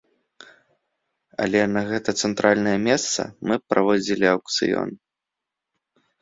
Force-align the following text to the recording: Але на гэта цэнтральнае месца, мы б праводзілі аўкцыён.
Але 1.43 1.61
на 1.75 1.83
гэта 1.89 2.09
цэнтральнае 2.27 2.73
месца, 2.87 3.21
мы 3.47 3.53
б 3.61 3.75
праводзілі 3.75 4.25
аўкцыён. 4.33 4.89